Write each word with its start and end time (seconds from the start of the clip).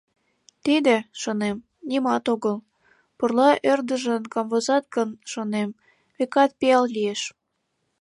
Тиде, 0.65 0.95
шонем, 1.21 1.57
нимат 1.89 2.25
огыл: 2.33 2.57
пурла 3.17 3.49
ӧрдыжын 3.71 4.23
камвозат 4.33 4.85
гын, 4.95 5.09
шонем, 5.31 5.69
векат 6.17 6.51
пиал 6.59 6.85
лиеш. 6.95 7.21